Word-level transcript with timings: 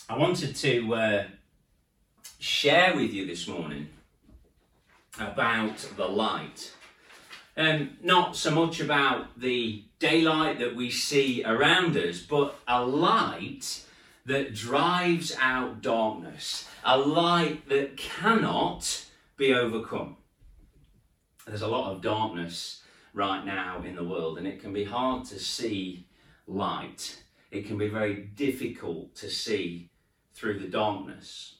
I 0.09 0.17
wanted 0.17 0.57
to 0.57 0.93
uh, 0.93 1.23
share 2.39 2.93
with 2.95 3.13
you 3.13 3.25
this 3.25 3.47
morning 3.47 3.87
about 5.17 5.77
the 5.95 6.05
light. 6.05 6.73
Um, 7.55 7.97
not 8.01 8.35
so 8.35 8.49
much 8.49 8.79
about 8.79 9.39
the 9.39 9.83
daylight 9.99 10.57
that 10.59 10.75
we 10.75 10.89
see 10.89 11.43
around 11.45 11.95
us, 11.95 12.19
but 12.19 12.55
a 12.67 12.83
light 12.83 13.83
that 14.25 14.55
drives 14.55 15.35
out 15.39 15.81
darkness, 15.81 16.67
a 16.83 16.97
light 16.97 17.69
that 17.69 17.95
cannot 17.95 19.05
be 19.37 19.53
overcome. 19.53 20.17
There's 21.45 21.61
a 21.61 21.67
lot 21.67 21.91
of 21.91 22.01
darkness 22.01 22.81
right 23.13 23.45
now 23.45 23.83
in 23.85 23.95
the 23.95 24.03
world, 24.03 24.39
and 24.39 24.47
it 24.47 24.61
can 24.61 24.73
be 24.73 24.85
hard 24.85 25.25
to 25.25 25.39
see 25.39 26.07
light. 26.47 27.21
It 27.51 27.67
can 27.67 27.77
be 27.77 27.87
very 27.87 28.15
difficult 28.15 29.13
to 29.17 29.29
see 29.29 29.89
through 30.33 30.57
the 30.57 30.67
darkness. 30.67 31.57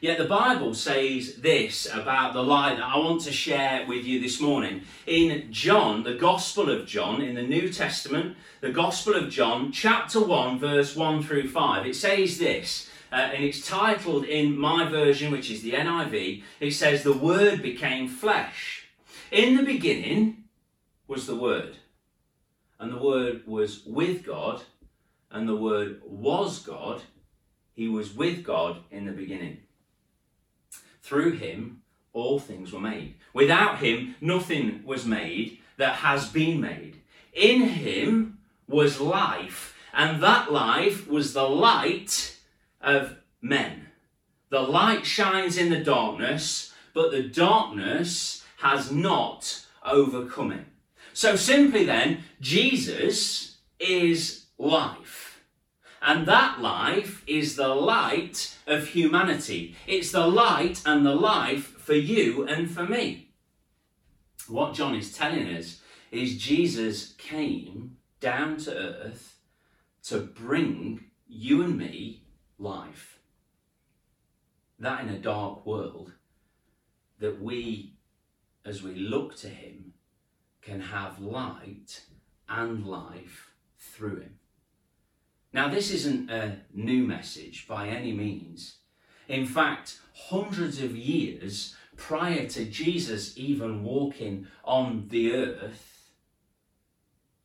Yet 0.00 0.18
the 0.18 0.24
Bible 0.24 0.74
says 0.74 1.36
this 1.36 1.86
about 1.92 2.32
the 2.32 2.42
light 2.42 2.76
that 2.76 2.84
I 2.84 2.98
want 2.98 3.20
to 3.22 3.32
share 3.32 3.86
with 3.86 4.04
you 4.04 4.20
this 4.20 4.40
morning. 4.40 4.82
In 5.06 5.52
John, 5.52 6.02
the 6.02 6.14
Gospel 6.14 6.70
of 6.70 6.86
John, 6.86 7.22
in 7.22 7.36
the 7.36 7.42
New 7.42 7.72
Testament, 7.72 8.36
the 8.60 8.72
Gospel 8.72 9.14
of 9.14 9.30
John, 9.30 9.70
chapter 9.70 10.20
1, 10.20 10.58
verse 10.58 10.96
1 10.96 11.22
through 11.22 11.48
5, 11.48 11.86
it 11.86 11.94
says 11.94 12.38
this, 12.38 12.90
uh, 13.12 13.16
and 13.16 13.44
it's 13.44 13.66
titled 13.66 14.24
in 14.24 14.58
my 14.58 14.88
version, 14.88 15.30
which 15.30 15.50
is 15.50 15.62
the 15.62 15.72
NIV, 15.72 16.42
it 16.60 16.72
says, 16.72 17.02
The 17.02 17.12
Word 17.12 17.62
became 17.62 18.08
flesh. 18.08 18.88
In 19.30 19.56
the 19.56 19.62
beginning 19.62 20.44
was 21.06 21.26
the 21.26 21.36
Word, 21.36 21.76
and 22.80 22.92
the 22.92 22.98
Word 22.98 23.42
was 23.46 23.84
with 23.84 24.24
God, 24.24 24.62
and 25.30 25.48
the 25.48 25.56
Word 25.56 26.00
was 26.04 26.58
God 26.60 27.02
he 27.74 27.88
was 27.88 28.14
with 28.14 28.44
God 28.44 28.78
in 28.90 29.06
the 29.06 29.12
beginning. 29.12 29.58
Through 31.02 31.32
him, 31.32 31.82
all 32.12 32.38
things 32.38 32.72
were 32.72 32.80
made. 32.80 33.14
Without 33.32 33.78
him, 33.78 34.14
nothing 34.20 34.82
was 34.84 35.04
made 35.04 35.58
that 35.76 35.96
has 35.96 36.28
been 36.28 36.60
made. 36.60 37.00
In 37.32 37.62
him 37.62 38.38
was 38.68 39.00
life, 39.00 39.76
and 39.92 40.22
that 40.22 40.52
life 40.52 41.08
was 41.08 41.32
the 41.32 41.48
light 41.48 42.38
of 42.80 43.16
men. 43.40 43.88
The 44.50 44.60
light 44.60 45.06
shines 45.06 45.56
in 45.56 45.70
the 45.70 45.82
darkness, 45.82 46.72
but 46.94 47.10
the 47.10 47.22
darkness 47.22 48.44
has 48.58 48.92
not 48.92 49.66
overcome 49.84 50.52
it. 50.52 50.66
So 51.14 51.36
simply 51.36 51.84
then, 51.84 52.24
Jesus 52.40 53.56
is 53.80 54.46
life. 54.58 55.21
And 56.04 56.26
that 56.26 56.60
life 56.60 57.22
is 57.28 57.54
the 57.54 57.68
light 57.68 58.58
of 58.66 58.88
humanity. 58.88 59.76
It's 59.86 60.10
the 60.10 60.26
light 60.26 60.82
and 60.84 61.06
the 61.06 61.14
life 61.14 61.78
for 61.78 61.94
you 61.94 62.44
and 62.44 62.68
for 62.68 62.84
me. 62.84 63.28
What 64.48 64.74
John 64.74 64.96
is 64.96 65.16
telling 65.16 65.46
us 65.46 65.80
is 66.10 66.42
Jesus 66.42 67.12
came 67.18 67.98
down 68.18 68.56
to 68.58 68.74
earth 68.74 69.36
to 70.04 70.18
bring 70.18 71.04
you 71.28 71.62
and 71.62 71.78
me 71.78 72.24
life. 72.58 73.20
That 74.80 75.02
in 75.02 75.08
a 75.08 75.18
dark 75.18 75.64
world, 75.64 76.12
that 77.20 77.40
we, 77.40 77.94
as 78.64 78.82
we 78.82 78.96
look 78.96 79.36
to 79.36 79.48
him, 79.48 79.92
can 80.62 80.80
have 80.80 81.20
light 81.20 82.00
and 82.48 82.84
life 82.84 83.52
through 83.78 84.20
him. 84.20 84.38
Now, 85.52 85.68
this 85.68 85.90
isn't 85.90 86.30
a 86.30 86.58
new 86.72 87.06
message 87.06 87.68
by 87.68 87.88
any 87.88 88.12
means. 88.12 88.76
In 89.28 89.44
fact, 89.44 89.98
hundreds 90.14 90.80
of 90.80 90.96
years 90.96 91.76
prior 91.96 92.46
to 92.48 92.64
Jesus 92.64 93.36
even 93.36 93.84
walking 93.84 94.46
on 94.64 95.08
the 95.08 95.34
earth, 95.34 96.10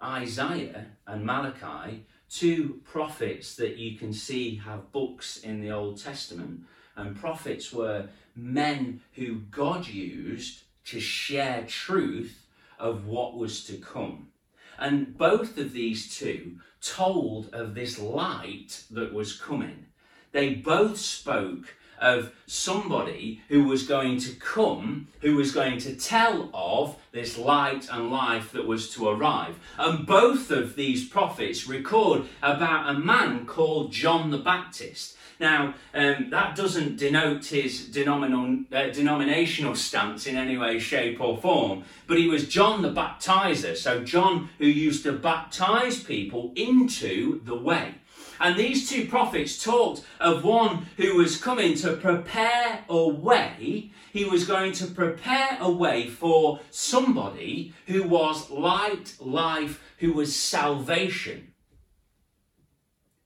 Isaiah 0.01 0.85
and 1.05 1.25
Malachi, 1.25 2.05
two 2.29 2.81
prophets 2.85 3.55
that 3.55 3.77
you 3.77 3.97
can 3.97 4.13
see 4.13 4.55
have 4.55 4.91
books 4.91 5.37
in 5.37 5.59
the 5.59 5.71
Old 5.71 6.01
Testament, 6.01 6.61
and 6.95 7.15
prophets 7.15 7.73
were 7.73 8.07
men 8.35 9.01
who 9.13 9.35
God 9.51 9.85
used 9.85 10.63
to 10.85 10.99
share 11.01 11.65
truth 11.67 12.45
of 12.79 13.05
what 13.05 13.35
was 13.35 13.65
to 13.65 13.77
come. 13.77 14.29
And 14.77 15.17
both 15.17 15.57
of 15.57 15.73
these 15.73 16.15
two 16.15 16.59
told 16.81 17.53
of 17.53 17.73
this 17.73 17.99
light 17.99 18.83
that 18.91 19.13
was 19.13 19.39
coming. 19.39 19.87
They 20.31 20.53
both 20.53 20.97
spoke 20.97 21.75
of 21.99 22.31
somebody 22.45 23.41
who 23.49 23.63
was 23.63 23.83
going 23.83 24.19
to 24.19 24.31
come, 24.35 25.07
who 25.21 25.35
was 25.35 25.51
going 25.51 25.79
to 25.79 25.95
tell 25.95 26.49
of 26.53 26.95
this 27.11 27.37
light 27.37 27.87
and 27.91 28.11
life 28.11 28.51
that 28.51 28.67
was 28.67 28.91
to 28.91 29.09
arrive. 29.09 29.59
And 29.77 30.05
both 30.05 30.51
of 30.51 30.75
these 30.75 31.07
prophets 31.07 31.67
record 31.67 32.23
about 32.43 32.95
a 32.95 32.99
man 32.99 33.45
called 33.45 33.91
John 33.91 34.29
the 34.29 34.37
Baptist. 34.37 35.16
Now, 35.39 35.75
um, 35.93 36.29
that 36.31 36.55
doesn't 36.55 36.97
denote 36.97 37.45
his 37.45 37.89
uh, 37.89 38.89
denominational 38.93 39.75
stance 39.75 40.25
in 40.25 40.35
any 40.35 40.57
way, 40.57 40.79
shape, 40.79 41.21
or 41.21 41.37
form, 41.37 41.83
but 42.07 42.17
he 42.17 42.27
was 42.27 42.47
John 42.47 42.81
the 42.81 42.91
Baptizer. 42.91 43.77
So, 43.77 44.03
John 44.03 44.49
who 44.57 44.65
used 44.65 45.03
to 45.03 45.13
baptize 45.13 46.03
people 46.03 46.53
into 46.55 47.41
the 47.43 47.55
way. 47.55 47.95
And 48.39 48.57
these 48.57 48.89
two 48.89 49.07
prophets 49.07 49.63
talked 49.63 50.03
of 50.19 50.43
one 50.43 50.87
who 50.97 51.15
was 51.15 51.41
coming 51.41 51.75
to 51.77 51.93
prepare 51.93 52.83
a 52.89 53.07
way. 53.07 53.91
He 54.13 54.25
was 54.25 54.45
going 54.45 54.73
to 54.73 54.87
prepare 54.87 55.57
a 55.59 55.71
way 55.71 56.07
for 56.07 56.59
somebody 56.69 57.73
who 57.87 58.03
was 58.03 58.49
light, 58.49 59.15
life, 59.19 59.83
who 59.99 60.13
was 60.13 60.35
salvation. 60.35 61.53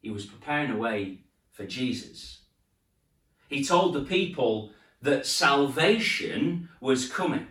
He 0.01 0.09
was 0.09 0.25
preparing 0.25 0.71
a 0.71 0.77
way 0.77 1.19
for 1.51 1.65
Jesus. 1.65 2.39
He 3.47 3.63
told 3.63 3.93
the 3.93 4.01
people 4.01 4.71
that 5.01 5.25
salvation 5.25 6.69
was 6.79 7.09
coming, 7.09 7.47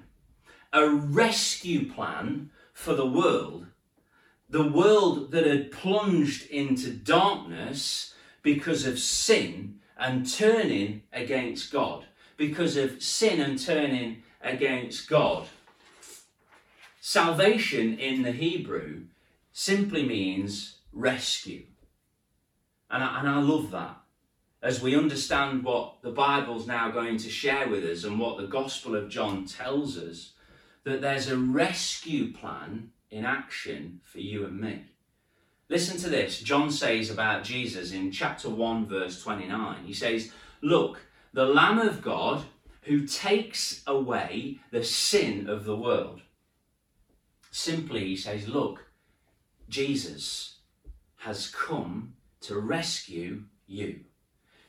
a 0.73 0.89
rescue 0.89 1.93
plan 1.93 2.51
for 2.73 2.95
the 2.95 3.07
world, 3.07 3.67
the 4.49 4.67
world 4.67 5.31
that 5.33 5.47
had 5.47 5.71
plunged 5.71 6.49
into 6.51 6.91
darkness 6.91 8.15
because 8.43 8.87
of 8.87 8.99
sin 8.99 9.81
and 9.99 10.29
turning 10.29 11.03
against 11.13 11.71
God, 11.71 12.07
because 12.37 12.77
of 12.77 13.03
sin 13.03 13.41
and 13.41 13.59
turning 13.59 14.23
against 14.41 15.09
God. 15.09 15.47
Salvation 17.01 17.99
in 17.99 18.23
the 18.23 18.33
Hebrew 18.33 19.03
simply 19.53 20.05
means 20.05 20.79
rescue. 20.93 21.65
And 22.91 23.03
I, 23.03 23.21
and 23.21 23.29
I 23.29 23.39
love 23.39 23.71
that. 23.71 23.97
As 24.63 24.83
we 24.83 24.97
understand 24.97 25.65
what 25.65 26.03
the 26.03 26.11
Bible's 26.11 26.67
now 26.67 26.91
going 26.91 27.17
to 27.19 27.31
share 27.31 27.69
with 27.69 27.85
us 27.85 28.05
and 28.05 28.19
what 28.19 28.37
the 28.37 28.47
Gospel 28.47 28.95
of 28.95 29.09
John 29.09 29.47
tells 29.47 29.97
us, 29.97 30.33
that 30.85 31.01
there's 31.01 31.29
a 31.29 31.37
rescue 31.37 32.33
plan 32.33 32.91
in 33.11 33.25
action 33.25 34.01
for 34.05 34.19
you 34.19 34.45
and 34.45 34.61
me. 34.61 34.85
Listen 35.69 35.97
to 35.99 36.09
this. 36.09 36.41
John 36.41 36.71
says 36.71 37.11
about 37.11 37.45
Jesus 37.45 37.93
in 37.93 38.11
chapter 38.11 38.51
1, 38.51 38.87
verse 38.87 39.23
29. 39.23 39.85
He 39.85 39.95
says, 39.95 40.33
Look, 40.63 41.01
the 41.33 41.47
Lamb 41.47 41.79
of 41.79 42.03
God 42.03 42.45
who 42.83 43.07
takes 43.07 43.83
away 43.87 44.59
the 44.73 44.83
sin 44.83 45.49
of 45.49 45.65
the 45.65 45.77
world. 45.77 46.23
Simply, 47.51 48.07
he 48.07 48.17
says, 48.17 48.49
Look, 48.49 48.87
Jesus 49.69 50.59
has 51.19 51.49
come 51.49 52.15
to 52.43 52.59
rescue 52.59 53.45
you. 53.67 54.01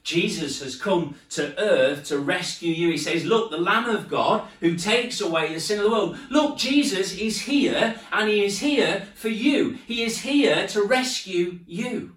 Jesus 0.04 0.62
has 0.62 0.76
come 0.76 1.16
to 1.30 1.58
earth 1.60 2.06
to 2.06 2.18
rescue 2.18 2.74
you. 2.74 2.90
He 2.90 2.98
says, 2.98 3.24
Look, 3.24 3.52
the 3.52 3.58
Lamb 3.58 3.90
of 3.90 4.10
God 4.10 4.48
who 4.60 4.76
takes 4.76 5.22
away 5.22 5.54
the 5.54 5.60
sin 5.60 5.78
of 5.78 5.86
the 5.86 5.92
world. 5.92 6.18
Look, 6.30 6.58
Jesus 6.58 7.18
is 7.18 7.42
here 7.42 8.00
and 8.12 8.30
he 8.30 8.44
is 8.44 8.60
here 8.60 9.08
for 9.14 9.30
you. 9.30 9.78
He 9.86 10.04
is 10.04 10.22
here 10.22 10.68
to 10.70 10.84
rescue 10.84 11.60
you. 11.68 12.16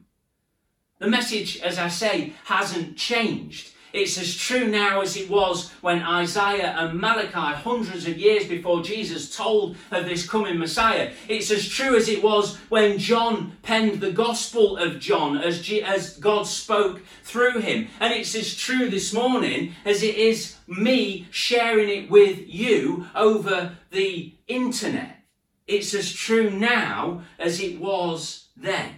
The 0.99 1.09
message, 1.09 1.61
as 1.61 1.79
I 1.79 1.89
say, 1.89 2.33
hasn't 2.45 2.97
changed. 2.97 3.74
It's 3.95 4.19
as 4.19 4.35
true 4.35 4.67
now 4.67 5.03
as 5.03 5.17
it 5.17 5.31
was 5.31 5.71
when 5.81 6.03
Isaiah 6.03 6.75
and 6.77 7.01
Malachi, 7.01 7.57
hundreds 7.63 8.09
of 8.09 8.19
years 8.19 8.45
before 8.45 8.83
Jesus, 8.83 9.35
told 9.35 9.77
of 9.93 10.05
this 10.07 10.29
coming 10.29 10.59
Messiah. 10.59 11.13
It's 11.29 11.53
as 11.53 11.69
true 11.69 11.97
as 11.97 12.09
it 12.09 12.21
was 12.21 12.57
when 12.71 12.99
John 12.99 13.57
penned 13.63 14.01
the 14.01 14.11
Gospel 14.11 14.77
of 14.79 14.99
John, 14.99 15.39
as, 15.39 15.63
G- 15.63 15.81
as 15.81 16.17
God 16.17 16.49
spoke 16.49 17.03
through 17.23 17.61
him. 17.61 17.87
And 18.01 18.13
it's 18.13 18.35
as 18.35 18.57
true 18.57 18.91
this 18.91 19.13
morning 19.13 19.75
as 19.85 20.03
it 20.03 20.17
is 20.17 20.57
me 20.67 21.29
sharing 21.31 21.89
it 21.89 22.11
with 22.11 22.53
you 22.53 23.07
over 23.15 23.77
the 23.93 24.35
internet. 24.49 25.21
It's 25.69 25.95
as 25.95 26.13
true 26.13 26.51
now 26.51 27.23
as 27.39 27.61
it 27.61 27.79
was 27.79 28.49
then. 28.57 28.91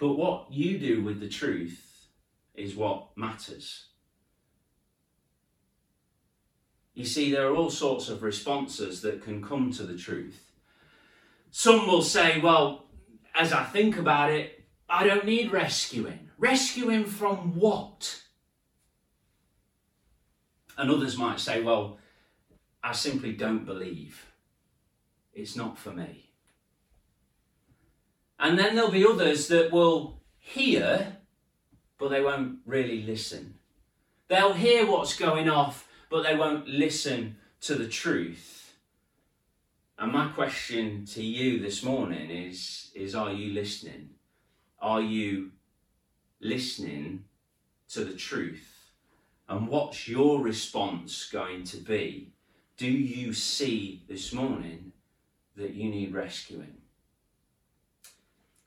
But 0.00 0.14
what 0.14 0.50
you 0.50 0.78
do 0.78 1.02
with 1.02 1.20
the 1.20 1.28
truth 1.28 1.87
is 2.58 2.74
what 2.74 3.16
matters. 3.16 3.86
You 6.94 7.04
see, 7.04 7.30
there 7.30 7.46
are 7.48 7.54
all 7.54 7.70
sorts 7.70 8.08
of 8.08 8.24
responses 8.24 9.02
that 9.02 9.22
can 9.22 9.42
come 9.42 9.70
to 9.72 9.84
the 9.84 9.96
truth. 9.96 10.50
Some 11.50 11.86
will 11.86 12.02
say, 12.02 12.40
well, 12.40 12.86
as 13.38 13.52
I 13.52 13.62
think 13.64 13.96
about 13.96 14.32
it, 14.32 14.64
I 14.88 15.06
don't 15.06 15.24
need 15.24 15.52
rescuing. 15.52 16.30
Rescuing 16.38 17.04
from 17.04 17.54
what? 17.54 18.22
And 20.76 20.90
others 20.90 21.16
might 21.16 21.38
say, 21.38 21.62
well, 21.62 21.98
I 22.82 22.92
simply 22.92 23.32
don't 23.32 23.64
believe. 23.64 24.26
It's 25.32 25.54
not 25.54 25.78
for 25.78 25.92
me. 25.92 26.30
And 28.40 28.58
then 28.58 28.74
there'll 28.74 28.90
be 28.90 29.06
others 29.06 29.48
that 29.48 29.70
will 29.72 30.22
hear 30.38 31.17
but 31.98 32.08
they 32.08 32.22
won't 32.22 32.58
really 32.64 33.02
listen. 33.02 33.54
They'll 34.28 34.52
hear 34.52 34.86
what's 34.86 35.16
going 35.16 35.48
off, 35.48 35.88
but 36.10 36.22
they 36.22 36.36
won't 36.36 36.68
listen 36.68 37.36
to 37.62 37.74
the 37.74 37.88
truth. 37.88 38.74
And 39.98 40.12
my 40.12 40.28
question 40.28 41.04
to 41.06 41.22
you 41.22 41.60
this 41.60 41.82
morning 41.82 42.30
is, 42.30 42.90
is 42.94 43.14
are 43.14 43.32
you 43.32 43.52
listening? 43.52 44.10
Are 44.80 45.00
you 45.00 45.50
listening 46.40 47.24
to 47.88 48.04
the 48.04 48.14
truth? 48.14 48.92
And 49.48 49.66
what's 49.66 50.06
your 50.06 50.40
response 50.40 51.28
going 51.28 51.64
to 51.64 51.78
be? 51.78 52.30
Do 52.76 52.86
you 52.86 53.32
see 53.32 54.04
this 54.08 54.32
morning 54.32 54.92
that 55.56 55.74
you 55.74 55.90
need 55.90 56.14
rescuing? 56.14 56.76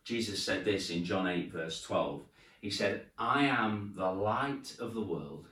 Jesus 0.04 0.44
said 0.44 0.66
this 0.66 0.90
in 0.90 1.06
John 1.06 1.28
8, 1.28 1.54
verse 1.54 1.82
12 1.84 2.24
he 2.62 2.70
said, 2.70 3.08
I 3.18 3.46
am 3.46 3.94
the 3.98 4.12
light 4.12 4.76
of 4.80 4.94
the 4.94 5.02
world. 5.02 5.48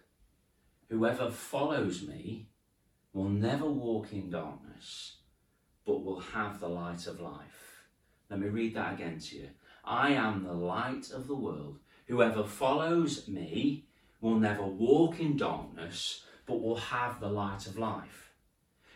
Whoever 0.90 1.32
follows 1.32 2.08
me 2.08 2.50
will 3.14 3.30
never 3.30 3.66
walk 3.66 4.14
in 4.14 4.30
darkness, 4.30 5.18
but 5.86 6.04
will 6.04 6.20
have 6.20 6.60
the 6.60 6.70
light 6.70 7.08
of 7.08 7.20
life. 7.20 7.88
Let 8.30 8.40
me 8.40 8.48
read 8.48 8.76
that 8.76 8.94
again 8.94 9.20
to 9.20 9.36
you. 9.38 9.50
I 9.84 10.12
am 10.12 10.44
the 10.44 10.54
light 10.54 11.10
of 11.10 11.28
the 11.28 11.36
world. 11.36 11.80
Whoever 12.08 12.44
follows 12.44 13.28
me 13.28 13.88
will 14.22 14.40
never 14.40 14.64
walk 14.64 15.20
in 15.20 15.36
darkness, 15.36 16.24
but 16.46 16.62
will 16.62 16.78
have 16.78 17.20
the 17.20 17.30
light 17.30 17.66
of 17.66 17.80
life. 17.80 18.32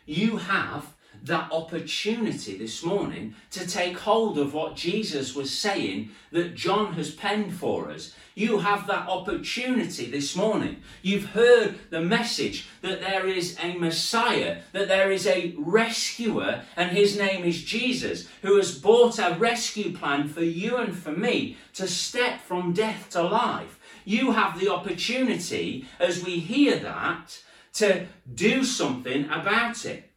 You 0.06 0.38
have 0.38 0.93
that 1.24 1.52
opportunity 1.52 2.58
this 2.58 2.84
morning 2.84 3.36
to 3.52 3.68
take 3.68 3.98
hold 3.98 4.38
of 4.38 4.54
what 4.54 4.76
Jesus 4.76 5.36
was 5.36 5.58
saying 5.58 6.10
that 6.32 6.56
John 6.56 6.94
has 6.94 7.12
penned 7.12 7.54
for 7.54 7.90
us. 7.90 8.14
You 8.36 8.60
have 8.60 8.88
that 8.88 9.08
opportunity 9.08 10.10
this 10.10 10.36
morning. 10.36 10.78
You've 11.02 11.30
heard 11.32 11.76
the 11.92 12.02
message 12.02 12.68
that 12.82 13.00
there 13.00 13.28
is 13.28 13.58
a 13.62 13.78
Messiah, 13.78 14.62
that 14.72 14.88
there 14.88 15.12
is 15.12 15.28
a 15.28 15.54
rescuer, 15.58 16.64
and 16.76 16.92
his 16.92 17.18
name 17.18 17.46
is 17.46 17.64
Jesus, 17.64 18.28
who 18.42 18.58
has 18.58 18.78
bought 18.78 19.20
a 19.20 19.36
rescue 19.40 19.96
plan 19.96 20.28
for 20.28 20.44
you 20.44 20.78
and 20.78 20.98
for 20.98 21.12
me 21.12 21.58
to 21.76 21.88
step 21.88 22.42
from 22.42 22.74
death 22.74 23.10
to 23.12 23.22
life. 23.22 23.80
You 24.04 24.32
have 24.32 24.60
the 24.60 24.70
opportunity, 24.70 25.88
as 26.00 26.24
we 26.24 26.40
hear 26.40 26.80
that, 26.80 27.40
to 27.74 28.08
do 28.34 28.64
something 28.64 29.26
about 29.26 29.86
it. 29.86 30.13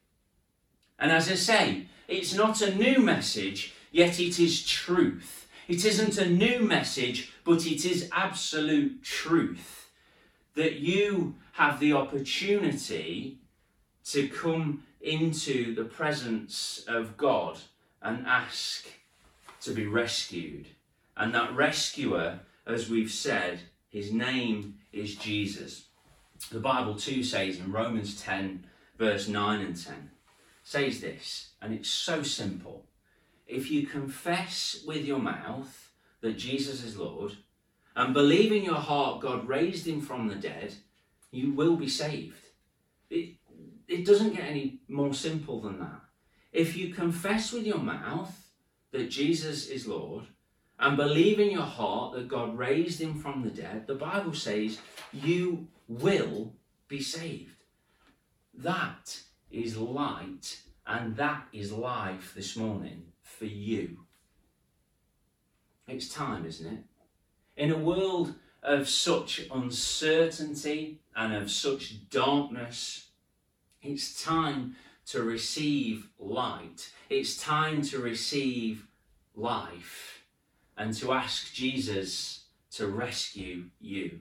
And 0.99 1.13
as 1.13 1.31
I 1.31 1.35
say, 1.35 1.87
it's 2.09 2.35
not 2.35 2.61
a 2.63 2.75
new 2.75 3.01
message, 3.01 3.75
yet 3.91 4.19
it 4.19 4.39
is 4.39 4.65
truth. 4.65 5.49
It 5.69 5.85
isn't 5.85 6.19
a 6.19 6.31
new 6.31 6.61
message, 6.61 7.33
but 7.45 7.67
it 7.67 7.85
is 7.85 8.09
absolute 8.13 9.03
truth. 9.03 9.91
That 10.55 10.77
you 10.77 11.35
have 11.53 11.81
the 11.81 11.93
opportunity 11.93 13.39
to 14.07 14.29
come 14.29 14.85
into 15.01 15.75
the 15.75 15.85
presence 15.85 16.85
of 16.89 17.17
God 17.17 17.59
and 18.01 18.27
ask 18.27 18.87
to 19.63 19.73
be 19.73 19.87
rescued. 19.87 20.69
And 21.17 21.35
that 21.35 21.55
rescuer, 21.55 22.41
as 22.67 22.89
we've 22.89 23.11
said, 23.11 23.61
his 23.91 24.13
name 24.13 24.77
is 24.93 25.17
Jesus. 25.17 25.87
The 26.51 26.61
Bible 26.61 26.95
too 26.95 27.23
says 27.23 27.59
in 27.59 27.73
Romans 27.73 28.21
10, 28.21 28.65
verse 28.99 29.29
9 29.29 29.61
and 29.61 29.77
10 29.77 30.11
says 30.67 31.01
this, 31.01 31.51
and 31.63 31.73
it's 31.73 31.89
so 31.89 32.25
simple. 32.25 32.87
If 33.47 33.71
you 33.71 33.87
confess 33.87 34.83
with 34.85 35.05
your 35.05 35.21
mouth 35.21 35.93
that 36.23 36.39
Jesus 36.39 36.83
is 36.83 36.97
Lord 36.97 37.37
and 37.95 38.13
believe 38.13 38.51
in 38.51 38.65
your 38.65 38.75
heart 38.75 39.23
God 39.23 39.47
raised 39.47 39.87
him 39.87 40.01
from 40.01 40.27
the 40.27 40.35
dead, 40.35 40.75
you 41.31 41.53
will 41.53 41.77
be 41.77 41.89
saved. 41.89 42.49
It, 43.09 43.37
it 43.87 44.05
doesn't 44.05 44.35
get 44.35 44.49
any 44.49 44.81
more 44.89 45.15
simple 45.15 45.61
than 45.61 45.79
that. 45.79 46.01
If 46.53 46.77
you 46.77 46.93
confess 46.93 47.53
with 47.53 47.65
your 47.65 47.79
mouth 47.79 48.51
that 48.91 49.09
Jesus 49.09 49.69
is 49.69 49.87
Lord 49.87 50.25
and 50.81 50.97
believe 50.97 51.39
in 51.39 51.53
your 51.53 51.62
heart 51.62 52.15
that 52.15 52.27
God 52.27 52.59
raised 52.59 53.01
him 53.01 53.21
from 53.21 53.45
the 53.45 53.51
dead, 53.51 53.87
the 53.87 53.95
Bible 53.95 54.35
says 54.35 54.81
you 55.12 55.69
will 55.87 56.55
be 56.89 57.01
saved. 57.01 57.55
That 58.53 59.21
is 59.51 59.77
light, 59.77 60.61
and 60.87 61.17
that 61.17 61.47
is 61.53 61.73
life 61.73 62.33
this 62.35 62.57
morning 62.57 63.05
for 63.23 63.47
you. 63.47 63.99
It's 65.89 66.09
time, 66.09 66.47
isn't 66.47 66.73
it? 66.73 66.85
In 67.57 67.71
a 67.71 67.79
world 67.79 68.35
of 68.63 68.89
such 68.89 69.47
uncertainty 69.53 71.00
and 71.15 71.35
of 71.35 71.50
such 71.50 72.09
darkness, 72.11 73.09
it's 73.83 74.23
time 74.23 74.76
to 75.07 75.23
receive 75.23 76.09
light. 76.19 76.91
It's 77.09 77.41
time 77.41 77.83
to 77.83 77.99
receive 77.99 78.87
life 79.35 80.25
and 80.76 80.93
to 80.95 81.12
ask 81.12 81.53
Jesus 81.55 82.45
to 82.73 82.88
rescue 82.88 83.67
you. 83.81 84.21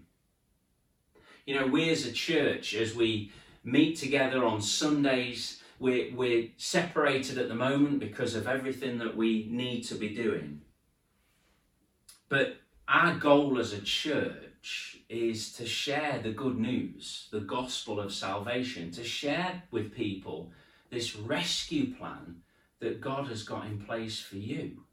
You 1.45 1.59
know, 1.59 1.67
we 1.67 1.89
as 1.89 2.05
a 2.05 2.11
church, 2.11 2.73
as 2.75 2.95
we 2.95 3.31
meet 3.65 3.97
together 3.97 4.45
on 4.45 4.61
Sundays. 4.61 5.61
We're, 5.79 6.15
we're 6.15 6.49
separated 6.55 7.37
at 7.37 7.49
the 7.49 7.55
moment 7.55 7.99
because 7.99 8.35
of 8.35 8.47
everything 8.47 8.99
that 8.99 9.17
we 9.17 9.47
need 9.51 9.81
to 9.85 9.95
be 9.95 10.15
doing. 10.15 10.61
But 12.29 12.57
our 12.87 13.15
goal 13.15 13.59
as 13.59 13.73
a 13.73 13.81
church 13.81 14.99
is 15.09 15.51
to 15.53 15.65
share 15.65 16.19
the 16.23 16.31
good 16.31 16.57
news, 16.57 17.27
the 17.31 17.41
gospel 17.41 17.99
of 17.99 18.13
salvation, 18.13 18.91
to 18.91 19.03
share 19.03 19.63
with 19.71 19.93
people 19.93 20.51
this 20.89 21.15
rescue 21.15 21.93
plan 21.95 22.37
that 22.79 23.01
God 23.01 23.27
has 23.27 23.43
got 23.43 23.65
in 23.65 23.79
place 23.79 24.19
for 24.19 24.37
you. 24.37 24.83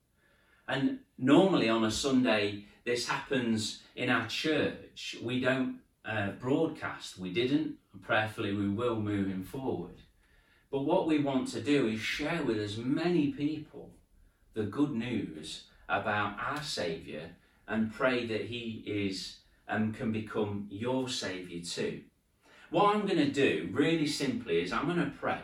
And 0.66 1.00
normally 1.18 1.68
on 1.68 1.84
a 1.84 1.90
Sunday, 1.90 2.64
this 2.84 3.08
happens 3.08 3.82
in 3.94 4.08
our 4.08 4.26
church. 4.26 5.16
We 5.22 5.40
don't 5.40 5.78
uh, 6.04 6.30
broadcast. 6.32 7.18
We 7.18 7.32
didn't, 7.32 7.76
prayerfully 8.02 8.54
we 8.54 8.68
will 8.68 8.96
moving 8.96 9.42
forward. 9.42 10.00
But 10.70 10.82
what 10.82 11.06
we 11.06 11.18
want 11.18 11.48
to 11.48 11.60
do 11.60 11.86
is 11.86 12.00
share 12.00 12.42
with 12.42 12.58
as 12.58 12.78
many 12.78 13.32
people 13.32 13.90
the 14.54 14.64
good 14.64 14.92
news 14.92 15.64
about 15.88 16.36
our 16.38 16.62
Saviour 16.62 17.22
and 17.68 17.92
pray 17.92 18.26
that 18.26 18.46
He 18.46 18.82
is 18.86 19.38
and 19.68 19.84
um, 19.84 19.92
can 19.92 20.12
become 20.12 20.66
your 20.70 21.08
Saviour 21.08 21.62
too. 21.62 22.02
What 22.70 22.94
I'm 22.94 23.06
going 23.06 23.18
to 23.18 23.30
do, 23.30 23.68
really 23.72 24.06
simply, 24.06 24.62
is 24.62 24.72
I'm 24.72 24.86
going 24.86 24.96
to 24.96 25.12
pray. 25.20 25.40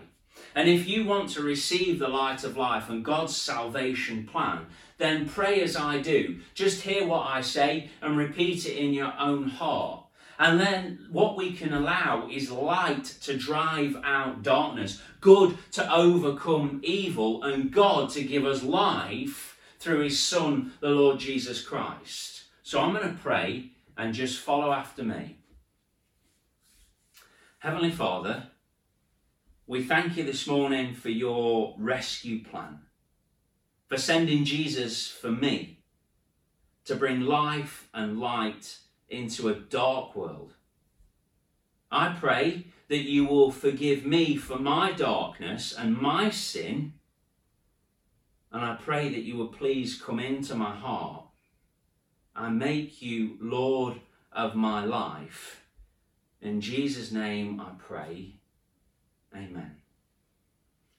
And 0.55 0.69
if 0.69 0.89
you 0.89 1.05
want 1.05 1.31
to 1.31 1.43
receive 1.43 1.99
the 1.99 2.09
light 2.09 2.45
of 2.45 2.57
life 2.57 2.89
and 2.89 3.05
God's 3.05 3.37
salvation 3.37 4.27
plan, 4.27 4.67
then 4.97 5.29
pray 5.29 5.63
as 5.63 5.77
I 5.77 5.99
do. 5.99 6.41
Just 6.55 6.83
hear 6.83 7.07
what 7.07 7.27
I 7.27 7.41
say 7.41 7.91
and 8.01 8.17
repeat 8.17 8.67
it 8.67 8.77
in 8.77 8.93
your 8.93 9.13
own 9.19 9.49
heart. 9.49 10.05
And 10.39 10.61
then 10.61 11.09
what 11.11 11.37
we 11.37 11.53
can 11.53 11.73
allow 11.73 12.29
is 12.31 12.51
light 12.51 13.05
to 13.23 13.37
drive 13.37 13.97
out 14.05 14.43
darkness, 14.43 15.03
good 15.21 15.59
to 15.73 15.93
overcome 15.93 16.81
evil, 16.85 17.43
and 17.43 17.73
God 17.73 18.11
to 18.11 18.23
give 18.23 18.45
us 18.45 18.63
life 18.63 19.59
through 19.81 20.01
his 20.01 20.21
Son, 20.21 20.73
the 20.81 20.91
Lord 20.91 21.19
Jesus 21.19 21.61
Christ. 21.61 22.45
So 22.63 22.81
I'm 22.81 22.95
going 22.95 23.09
to 23.09 23.21
pray, 23.21 23.71
and 23.97 24.15
just 24.15 24.39
follow 24.39 24.73
after 24.73 25.03
me. 25.03 25.39
Heavenly 27.59 27.91
Father, 27.91 28.45
we 29.67 29.83
thank 29.83 30.17
you 30.17 30.23
this 30.23 30.47
morning 30.47 30.95
for 30.95 31.09
your 31.09 31.75
rescue 31.79 32.45
plan, 32.45 32.79
for 33.89 33.99
sending 33.99 34.45
Jesus 34.45 35.09
for 35.09 35.33
me 35.33 35.81
to 36.85 36.95
bring 36.95 37.23
life 37.23 37.89
and 37.93 38.21
light 38.21 38.79
into 39.09 39.49
a 39.49 39.55
dark 39.55 40.15
world. 40.15 40.55
I 41.91 42.17
pray 42.19 42.67
that 42.89 43.03
you 43.03 43.25
will 43.25 43.51
forgive 43.51 44.05
me 44.05 44.37
for 44.37 44.59
my 44.59 44.93
darkness 44.93 45.75
and 45.77 45.97
my 45.97 46.31
sin. 46.31 46.95
And 48.51 48.65
I 48.65 48.77
pray 48.77 49.09
that 49.11 49.25
you 49.25 49.37
will 49.37 49.49
please 49.49 50.01
come 50.01 50.19
into 50.19 50.55
my 50.55 50.75
heart 50.75 51.25
and 52.35 52.59
make 52.59 53.03
you 53.03 53.37
Lord 53.41 54.01
of 54.33 54.55
my 54.55 54.85
life. 54.85 55.63
In 56.41 56.61
Jesus' 56.61 57.13
name 57.13 57.61
I 57.61 57.73
pray. 57.79 58.35
Amen. 59.35 59.77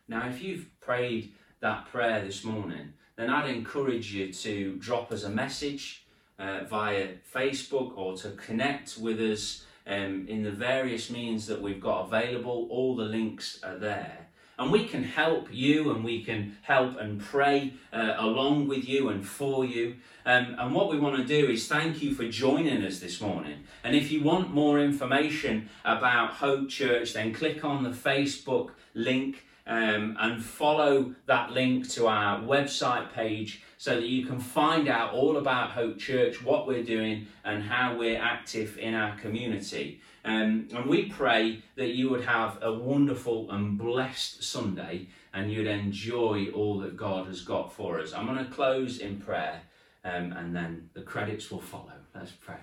Now, 0.07 0.27
if 0.27 0.43
you've 0.43 0.69
prayed 0.81 1.33
that 1.61 1.87
prayer 1.91 2.23
this 2.23 2.43
morning, 2.43 2.93
then 3.15 3.29
I'd 3.29 3.49
encourage 3.49 4.13
you 4.13 4.31
to 4.33 4.75
drop 4.77 5.11
us 5.11 5.23
a 5.23 5.29
message 5.29 6.05
uh, 6.39 6.63
via 6.63 7.09
Facebook 7.33 7.91
or 7.95 8.15
to 8.17 8.31
connect 8.31 8.97
with 8.97 9.19
us 9.19 9.65
um, 9.85 10.25
in 10.27 10.43
the 10.43 10.51
various 10.51 11.09
means 11.09 11.47
that 11.47 11.61
we've 11.61 11.81
got 11.81 12.05
available. 12.05 12.67
All 12.69 12.95
the 12.95 13.03
links 13.03 13.59
are 13.63 13.77
there. 13.77 14.27
And 14.57 14.73
we 14.73 14.85
can 14.85 15.03
help 15.03 15.47
you 15.51 15.91
and 15.91 16.03
we 16.03 16.21
can 16.21 16.57
help 16.63 16.99
and 16.99 17.21
pray 17.21 17.73
uh, 17.93 18.15
along 18.17 18.67
with 18.67 18.87
you 18.87 19.07
and 19.07 19.25
for 19.25 19.63
you. 19.63 19.95
Um, 20.25 20.57
and 20.59 20.75
what 20.75 20.89
we 20.89 20.99
want 20.99 21.15
to 21.15 21.23
do 21.23 21.49
is 21.49 21.67
thank 21.67 22.01
you 22.01 22.13
for 22.13 22.27
joining 22.27 22.83
us 22.83 22.99
this 22.99 23.21
morning. 23.21 23.63
And 23.85 23.95
if 23.95 24.11
you 24.11 24.21
want 24.21 24.53
more 24.53 24.81
information 24.81 25.69
about 25.85 26.33
Hope 26.33 26.67
Church, 26.67 27.13
then 27.13 27.33
click 27.33 27.63
on 27.63 27.83
the 27.83 27.91
Facebook 27.91 28.71
link 28.93 29.45
um, 29.69 30.17
and 30.19 30.43
follow 30.43 31.13
that 31.27 31.51
link 31.51 31.87
to 31.89 32.07
our 32.07 32.41
website 32.41 33.13
page 33.13 33.61
so 33.77 33.95
that 33.95 34.07
you 34.07 34.25
can 34.25 34.39
find 34.39 34.89
out 34.89 35.13
all 35.13 35.37
about 35.37 35.69
Hope 35.69 35.99
Church, 35.99 36.43
what 36.43 36.67
we're 36.67 36.83
doing, 36.83 37.27
and 37.45 37.63
how 37.63 37.95
we're 37.95 38.19
active 38.19 38.79
in 38.79 38.95
our 38.95 39.15
community. 39.17 40.01
Um, 40.25 40.67
and 40.73 40.87
we 40.87 41.05
pray 41.05 41.61
that 41.75 41.89
you 41.89 42.09
would 42.09 42.25
have 42.25 42.57
a 42.63 42.73
wonderful 42.73 43.49
and 43.51 43.77
blessed 43.77 44.43
Sunday 44.43 45.07
and 45.33 45.53
you'd 45.53 45.67
enjoy 45.67 46.47
all 46.47 46.79
that 46.79 46.97
God 46.97 47.27
has 47.27 47.41
got 47.41 47.71
for 47.71 47.99
us. 47.99 48.11
I'm 48.11 48.25
going 48.25 48.43
to 48.43 48.51
close 48.51 48.97
in 48.97 49.21
prayer 49.21 49.61
um, 50.03 50.33
and 50.33 50.53
then 50.53 50.89
the 50.95 51.01
credits 51.01 51.51
will 51.51 51.61
follow. 51.61 51.93
Let's 52.15 52.31
pray. 52.31 52.57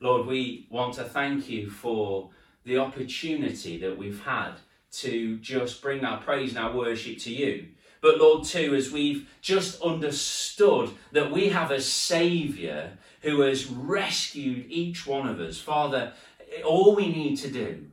Lord, 0.00 0.26
we 0.26 0.66
want 0.70 0.94
to 0.94 1.04
thank 1.04 1.48
you 1.48 1.70
for 1.70 2.30
the 2.64 2.78
opportunity 2.78 3.78
that 3.78 3.96
we've 3.96 4.22
had 4.24 4.54
to 4.92 5.38
just 5.38 5.82
bring 5.82 6.04
our 6.04 6.20
praise 6.20 6.50
and 6.50 6.58
our 6.58 6.76
worship 6.76 7.18
to 7.18 7.32
you. 7.32 7.68
But 8.00 8.18
Lord, 8.18 8.44
too, 8.44 8.74
as 8.74 8.90
we've 8.90 9.28
just 9.40 9.80
understood 9.80 10.90
that 11.12 11.30
we 11.30 11.48
have 11.50 11.70
a 11.70 11.80
Saviour 11.80 12.90
who 13.22 13.40
has 13.42 13.66
rescued 13.66 14.66
each 14.68 15.06
one 15.06 15.28
of 15.28 15.40
us, 15.40 15.58
Father, 15.58 16.12
all 16.64 16.94
we 16.94 17.08
need 17.08 17.36
to 17.36 17.50
do 17.50 17.86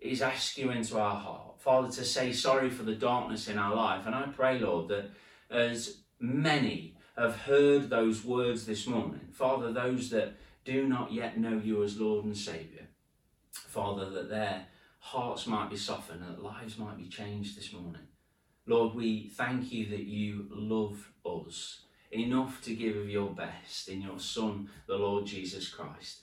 is 0.00 0.22
ask 0.22 0.58
you 0.58 0.70
into 0.70 0.98
our 0.98 1.16
heart, 1.16 1.60
Father, 1.60 1.90
to 1.92 2.04
say 2.04 2.32
sorry 2.32 2.70
for 2.70 2.82
the 2.82 2.94
darkness 2.94 3.48
in 3.48 3.58
our 3.58 3.74
life. 3.74 4.06
And 4.06 4.14
I 4.14 4.22
pray, 4.22 4.58
Lord, 4.58 4.88
that 4.88 5.10
as 5.50 5.98
many 6.18 6.96
have 7.16 7.36
heard 7.36 7.90
those 7.90 8.24
words 8.24 8.66
this 8.66 8.86
morning, 8.86 9.28
Father, 9.32 9.72
those 9.72 10.10
that 10.10 10.34
do 10.64 10.88
not 10.88 11.12
yet 11.12 11.38
know 11.38 11.60
you 11.62 11.82
as 11.82 12.00
Lord 12.00 12.24
and 12.24 12.36
Saviour, 12.36 12.86
Father, 13.52 14.08
that 14.10 14.30
their 14.30 14.66
hearts 15.04 15.46
might 15.46 15.68
be 15.68 15.76
softened 15.76 16.22
and 16.22 16.34
that 16.34 16.42
lives 16.42 16.78
might 16.78 16.96
be 16.96 17.06
changed 17.06 17.58
this 17.58 17.74
morning. 17.74 18.08
Lord, 18.66 18.94
we 18.94 19.28
thank 19.28 19.70
you 19.70 19.90
that 19.90 20.04
you 20.04 20.46
love 20.50 21.12
us 21.26 21.82
enough 22.10 22.62
to 22.62 22.74
give 22.74 22.96
of 22.96 23.10
your 23.10 23.28
best 23.28 23.90
in 23.90 24.00
your 24.00 24.18
Son, 24.18 24.70
the 24.86 24.96
Lord 24.96 25.26
Jesus 25.26 25.68
Christ. 25.68 26.22